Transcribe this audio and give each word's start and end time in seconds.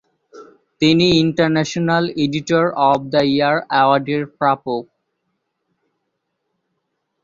তিনি 0.81 1.05
international 1.23 2.03
editor 2.23 2.65
of 2.89 2.99
the 3.13 3.21
year 3.31 3.55
অ্যাওয়ার্ডের 3.71 4.23
প্রাপক। 4.37 4.83